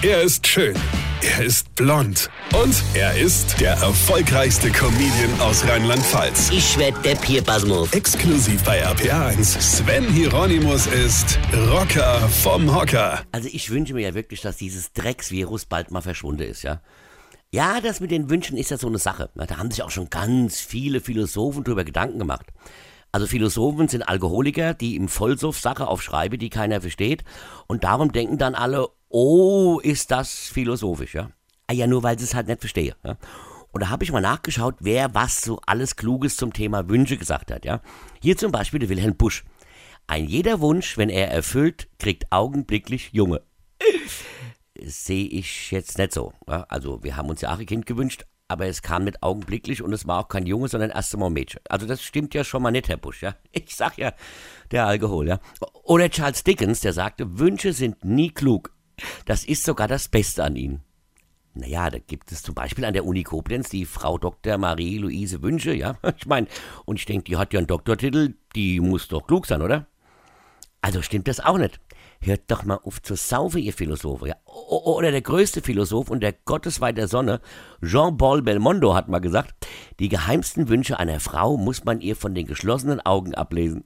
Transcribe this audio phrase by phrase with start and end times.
[0.00, 0.76] Er ist schön.
[1.22, 2.30] Er ist blond.
[2.54, 6.50] Und er ist der erfolgreichste Comedian aus Rheinland-Pfalz.
[6.52, 7.92] Ich werd der Pierpasmus.
[7.92, 9.60] Exklusiv bei RPA1.
[9.60, 11.36] Sven Hieronymus ist
[11.72, 13.24] Rocker vom Hocker.
[13.32, 16.80] Also ich wünsche mir ja wirklich, dass dieses Drecksvirus bald mal verschwunden ist, ja.
[17.50, 19.30] Ja, das mit den Wünschen ist ja so eine Sache.
[19.34, 22.46] Da haben sich auch schon ganz viele Philosophen drüber Gedanken gemacht.
[23.10, 27.24] Also Philosophen sind Alkoholiker, die im Vollsuff Sache aufschreiben, die keiner versteht.
[27.66, 31.30] Und darum denken dann alle, oh, ist das philosophisch, ja.
[31.66, 32.94] Ah ja, nur weil sie es halt nicht verstehen.
[33.04, 33.16] Ja?
[33.72, 37.50] Und da habe ich mal nachgeschaut, wer was so alles Kluges zum Thema Wünsche gesagt
[37.50, 37.80] hat, ja.
[38.20, 39.44] Hier zum Beispiel der Wilhelm Busch.
[40.06, 43.42] Ein jeder Wunsch, wenn er erfüllt, kriegt augenblicklich Junge.
[44.80, 46.32] Sehe ich jetzt nicht so.
[46.48, 46.64] Ja?
[46.68, 49.92] Also wir haben uns ja auch ein Kind gewünscht, aber es kam nicht augenblicklich und
[49.92, 51.60] es war auch kein Junge, sondern erst einmal ein Mädchen.
[51.68, 53.36] Also das stimmt ja schon mal nicht, Herr Busch, ja.
[53.52, 54.14] Ich sag ja,
[54.70, 55.40] der Alkohol, ja.
[55.82, 58.72] Oder Charles Dickens, der sagte, Wünsche sind nie klug.
[59.24, 60.80] Das ist sogar das Beste an ihnen.
[61.54, 64.58] Naja, da gibt es zum Beispiel an der Uni Koblenz die Frau Dr.
[64.58, 65.96] Marie-Louise Wünsche, ja.
[66.16, 66.46] Ich meine,
[66.84, 69.86] und ich denke, die hat ja einen Doktortitel, die muss doch klug sein, oder?
[70.80, 71.80] Also stimmt das auch nicht.
[72.20, 74.26] Hört doch mal auf zu saufen, ihr Philosoph.
[74.26, 74.36] Ja.
[74.44, 77.40] Oder der größte Philosoph und der Gottesweih der Sonne,
[77.82, 79.54] Jean-Paul Belmondo, hat mal gesagt,
[79.98, 83.84] die geheimsten Wünsche einer Frau muss man ihr von den geschlossenen Augen ablesen.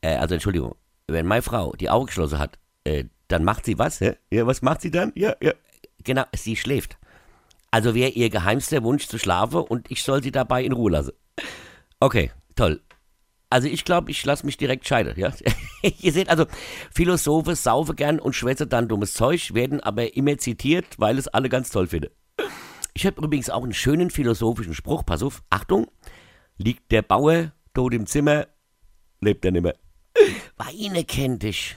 [0.00, 0.74] Äh, also Entschuldigung,
[1.08, 4.00] wenn meine Frau die Augen geschlossen hat, äh, dann macht sie was?
[4.00, 4.16] Hä?
[4.30, 5.12] Ja, was macht sie dann?
[5.14, 5.52] Ja, ja.
[6.04, 6.98] Genau, sie schläft.
[7.70, 11.12] Also wäre ihr geheimster Wunsch zu schlafen und ich soll sie dabei in Ruhe lassen.
[12.00, 12.80] Okay, toll.
[13.48, 15.32] Also ich glaube, ich lasse mich direkt scheiden, ja.
[16.00, 16.46] Ihr seht also,
[16.90, 21.48] Philosophen saufen gern und schwätzen dann dummes Zeug, werden aber immer zitiert, weil es alle
[21.48, 22.10] ganz toll finden.
[22.94, 25.86] Ich habe übrigens auch einen schönen philosophischen Spruch, pass auf, Achtung,
[26.58, 28.48] liegt der Bauer tot im Zimmer,
[29.20, 29.74] lebt er nimmer.
[30.56, 31.76] Weine kennt dich,